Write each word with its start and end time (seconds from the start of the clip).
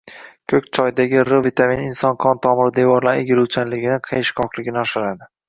Ko‘k 0.51 0.69
choydagi 0.77 1.19
R 1.23 1.29
vitamini 1.47 1.85
inson 1.89 2.17
qon 2.25 2.41
tomiri 2.47 2.73
devorlari 2.79 3.23
egiluvchanligini, 3.27 4.01
qayishqoqligini 4.09 4.85
oshiradi. 4.87 5.33